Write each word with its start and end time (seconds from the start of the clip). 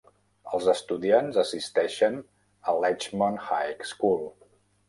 Els 0.57 0.69
estudiants 0.71 1.37
assisteixen 1.43 2.19
a 2.73 2.77
l'Edgemont 2.81 3.41
High 3.49 3.89
School. 3.93 4.27